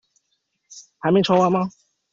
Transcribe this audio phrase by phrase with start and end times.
[0.97, 1.69] 還沒傳完嗎？